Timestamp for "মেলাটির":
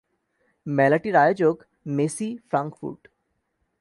0.65-1.15